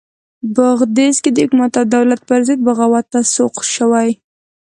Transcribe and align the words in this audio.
بغدیس 0.55 1.15
کې 1.23 1.29
د 1.33 1.37
حکومت 1.45 1.71
او 1.79 1.85
دولت 1.95 2.21
پرضد 2.29 2.59
بغاوت 2.67 3.05
ته 3.13 3.19
سوق 3.33 3.55
شوي. 3.75 4.09